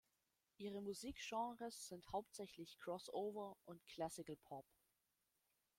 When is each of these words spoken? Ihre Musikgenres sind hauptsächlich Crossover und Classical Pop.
Ihre 0.57 0.81
Musikgenres 0.81 1.87
sind 1.87 2.11
hauptsächlich 2.11 2.75
Crossover 2.79 3.55
und 3.65 3.85
Classical 3.85 4.35
Pop. 4.35 4.65